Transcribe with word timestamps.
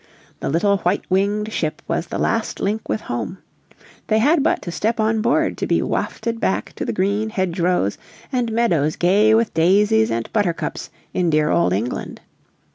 The 0.39 0.49
little 0.49 0.77
white 0.77 1.03
winged 1.11 1.53
ship 1.53 1.83
was 1.87 2.07
the 2.07 2.17
last 2.17 2.59
link 2.59 2.89
with 2.89 3.01
home. 3.01 3.37
They 4.07 4.17
had 4.17 4.41
but 4.41 4.63
to 4.63 4.71
step 4.71 4.99
on 4.99 5.21
board 5.21 5.59
to 5.59 5.67
be 5.67 5.79
wafted 5.83 6.39
back 6.39 6.73
to 6.77 6.85
the 6.85 6.91
green 6.91 7.29
hedgerows 7.29 7.99
and 8.31 8.51
meadows 8.51 8.95
gay 8.95 9.35
with 9.35 9.53
daisies 9.53 10.09
and 10.09 10.33
buttercups 10.33 10.89
in 11.13 11.29
dear 11.29 11.51
old 11.51 11.71
England. 11.71 12.19